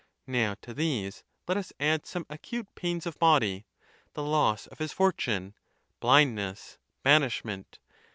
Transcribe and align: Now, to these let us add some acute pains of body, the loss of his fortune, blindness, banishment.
Now, 0.25 0.55
to 0.63 0.73
these 0.73 1.23
let 1.47 1.57
us 1.59 1.71
add 1.79 2.07
some 2.07 2.25
acute 2.27 2.67
pains 2.73 3.05
of 3.05 3.19
body, 3.19 3.65
the 4.15 4.23
loss 4.23 4.65
of 4.65 4.79
his 4.79 4.91
fortune, 4.91 5.53
blindness, 5.99 6.79
banishment. 7.03 7.77